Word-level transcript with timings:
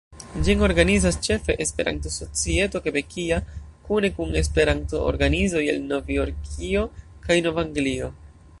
Ĝin 0.45 0.61
organizas 0.67 1.17
ĉefe 1.27 1.55
Esperanto-societo 1.65 2.81
kebekia, 2.87 3.37
kune 3.89 4.11
kun 4.17 4.33
esperanto-organizoj 4.41 5.63
el 5.75 5.81
Novjorkio 5.93 6.87
kaj 7.29 7.39
Nov-Anglio. 7.49 8.09